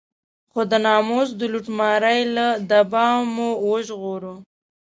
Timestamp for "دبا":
2.69-3.07